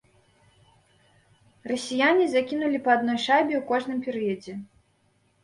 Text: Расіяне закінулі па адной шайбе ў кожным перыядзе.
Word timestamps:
Расіяне 1.71 2.25
закінулі 2.33 2.77
па 2.89 2.93
адной 2.97 3.19
шайбе 3.27 3.53
ў 3.59 3.63
кожным 3.75 3.99
перыядзе. 4.09 4.53